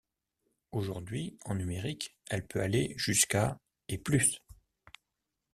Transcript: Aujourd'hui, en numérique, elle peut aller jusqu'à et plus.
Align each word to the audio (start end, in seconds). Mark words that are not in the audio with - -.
Aujourd'hui, 0.71 1.37
en 1.45 1.53
numérique, 1.53 2.15
elle 2.31 2.43
peut 2.47 2.61
aller 2.63 2.95
jusqu'à 2.97 3.59
et 3.87 3.99
plus. 3.99 4.41